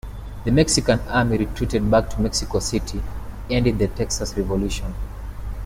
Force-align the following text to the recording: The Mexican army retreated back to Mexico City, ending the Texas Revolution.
The 0.45 0.51
Mexican 0.51 0.99
army 1.07 1.37
retreated 1.37 1.91
back 1.91 2.09
to 2.09 2.21
Mexico 2.21 2.57
City, 2.57 3.03
ending 3.51 3.77
the 3.77 3.87
Texas 3.87 4.35
Revolution. 4.35 4.95